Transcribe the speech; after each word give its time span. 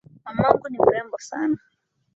Mamangu 0.25 0.69
ni 0.69 0.77
mrembo 0.79 1.17
sana. 1.19 1.57